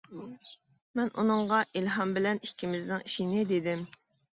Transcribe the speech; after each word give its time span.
مەن 1.01 1.11
ئۇنىڭغا 1.25 1.61
ئىلھام 1.75 2.17
بىلەن 2.19 2.43
ئىككىمىزنىڭ 2.49 3.09
ئىشىنى 3.09 3.51
دېدىم. 3.57 3.91